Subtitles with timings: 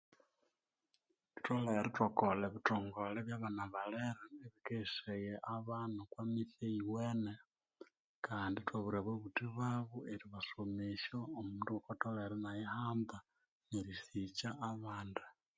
[1.33, 7.33] Thutholere ithwakole ibithongole ebyabana balere ebikeghesaya abana bokwamitse eyiwene
[8.25, 13.17] kandi ethwabwira ababuthi babo eribasomesya omundu kwatholere inayihamba
[13.69, 15.23] nerisikya abandi